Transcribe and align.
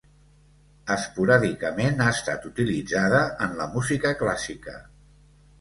Esporàdicament 0.95 2.01
ha 2.05 2.09
estat 2.15 2.49
utilitzada 2.53 3.23
en 3.49 3.55
la 3.63 3.71
música 3.77 4.15
clàssica. 4.23 4.79